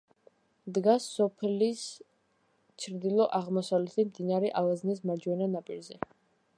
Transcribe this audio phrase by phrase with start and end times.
[0.77, 1.83] დგას სოფლის
[2.85, 6.01] ჩრდილო-აღმოსავლეთით, მდინარე ალაზნის მარჯვენა ნაპირზე.